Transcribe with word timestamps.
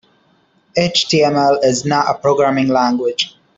HTML 0.79 1.63
is 1.63 1.85
not 1.85 2.09
a 2.09 2.17
programming 2.17 2.69
language. 2.69 3.37